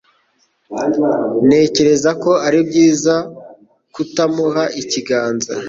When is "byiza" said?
2.67-3.15